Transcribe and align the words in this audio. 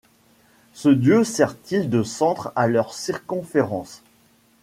Ce 0.73 0.89
Dieu 0.89 1.23
sert-il 1.23 1.87
de 1.91 2.01
centre 2.01 2.51
à 2.55 2.65
leurs 2.65 2.95
circonférences? 2.95 4.01